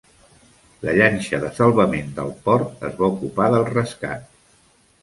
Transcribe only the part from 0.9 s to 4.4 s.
llanxa de salvament del port es va ocupar del rescat.